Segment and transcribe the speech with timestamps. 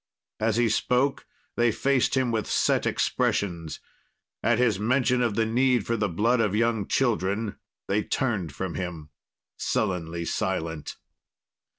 [0.39, 3.79] As he spoke, they faced him with set expressions.
[4.41, 8.73] At his mention of the need for the blood of young children, they turned from
[8.73, 9.09] him,
[9.57, 10.95] sullenly silent.